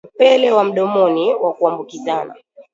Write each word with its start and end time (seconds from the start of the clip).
Upele 0.09 0.51
wa 0.51 0.63
mdomoni 0.63 1.33
wa 1.33 1.53
kuambukizana 1.53 2.35